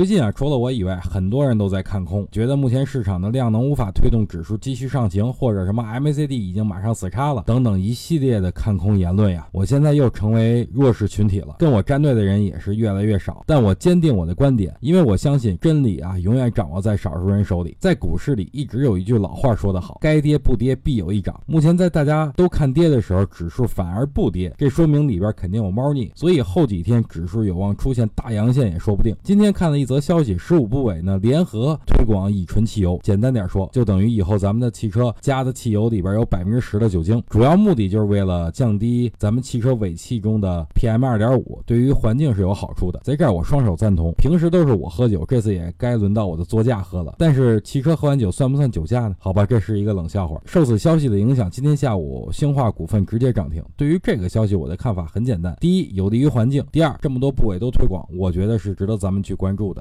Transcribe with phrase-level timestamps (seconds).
[0.00, 9.46] 最近啊，除了我以外，很多人都在看空，觉得目前市场的量能无法推动指数继续上行，或者什么 MACD 已经马上死叉了等等一系列的看空言论呀。
[9.52, 13.44] 我现在又成为弱势群体了，跟我站队的人也是越来越少。
[13.46, 17.76] 但我坚定我的观点，因为我相信真理啊，永远掌握在少数人手里。
[17.78, 21.38] 在股市里，一直有一句老话说得好：该跌不跌，必有一涨。
[21.44, 29.14] 目前在大家都看跌的时候，指数反而不跌，这说明里边肯定有猫腻，所以后几天指数有望出现大阳线也说不定。
[29.22, 29.89] 今天看了一。
[29.90, 33.00] 则消息，十五部委呢联合推广乙醇汽油。
[33.02, 43.00] 简单点说，就等于以后咱们的汽车加的汽油里边有百分之十的酒精，主要目的就是为了降低咱们汽车尾气中的 PM 二点五，对于环境是有好处的。
[43.02, 44.12] 在这儿我双手赞同。
[44.12, 47.16] 平时都是我喝酒，这次也该轮到我的座驾喝了。
[47.18, 49.16] 但是汽车喝完酒算不算酒驾呢？
[49.18, 50.40] 好吧，这是一个冷笑话。
[50.46, 53.60] 受此消息的影响，今天下午兴化股份直接涨停。
[53.76, 59.79] 对于这个消息，我的看法很简单：第一，有利于环境；第二，这么多部委都推广，我觉得是值得咱们去关注的。